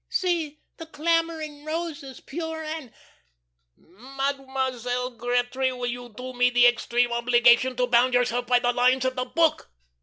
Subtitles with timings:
[0.09, 0.57] "'See!
[0.77, 2.91] The clambering roses, pure and'"
[3.77, 9.05] "Mademoiselle Gretry, will you do me the extreme obligation to bound yourself by the lines
[9.05, 9.69] of the book?"